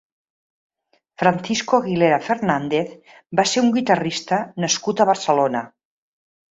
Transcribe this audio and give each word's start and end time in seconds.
Francisco 1.23 1.81
Aguilera 1.81 2.19
Fernández 2.29 2.97
va 3.41 3.49
ser 3.53 3.67
un 3.67 3.73
guitarrista 3.79 4.45
nascut 4.67 5.05
a 5.07 5.11
Barcelona. 5.13 5.65